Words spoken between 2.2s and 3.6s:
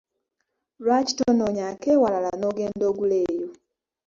n’ogenda ogula eyo?